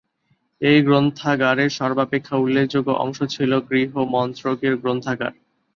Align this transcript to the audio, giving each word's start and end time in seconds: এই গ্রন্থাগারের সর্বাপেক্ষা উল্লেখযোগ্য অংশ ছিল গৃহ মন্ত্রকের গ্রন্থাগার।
এই 0.61 0.79
গ্রন্থাগারের 0.83 1.69
সর্বাপেক্ষা 1.69 2.35
উল্লেখযোগ্য 2.37 2.89
অংশ 3.03 3.19
ছিল 3.25 3.51
গৃহ 3.69 3.91
মন্ত্রকের 4.13 4.73
গ্রন্থাগার। 4.77 5.33